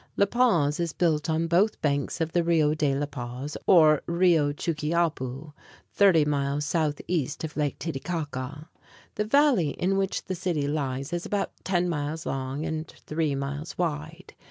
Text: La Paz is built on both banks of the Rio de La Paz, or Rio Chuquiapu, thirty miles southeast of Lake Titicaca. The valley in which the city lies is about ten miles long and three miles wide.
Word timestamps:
La 0.17 0.25
Paz 0.25 0.79
is 0.79 0.93
built 0.93 1.29
on 1.29 1.45
both 1.45 1.79
banks 1.79 2.19
of 2.19 2.31
the 2.31 2.43
Rio 2.43 2.73
de 2.73 2.95
La 2.95 3.05
Paz, 3.05 3.55
or 3.67 4.01
Rio 4.07 4.51
Chuquiapu, 4.51 5.53
thirty 5.93 6.25
miles 6.25 6.65
southeast 6.65 7.43
of 7.43 7.55
Lake 7.55 7.77
Titicaca. 7.77 8.67
The 9.13 9.25
valley 9.25 9.69
in 9.69 9.97
which 9.97 10.25
the 10.25 10.33
city 10.33 10.67
lies 10.67 11.13
is 11.13 11.27
about 11.27 11.51
ten 11.63 11.87
miles 11.87 12.25
long 12.25 12.65
and 12.65 12.87
three 12.87 13.35
miles 13.35 13.77
wide. 13.77 14.33